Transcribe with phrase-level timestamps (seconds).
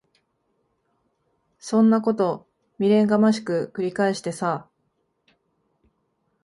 [1.59, 2.47] そんなこと
[2.79, 4.67] 未練がましく繰り返してさ。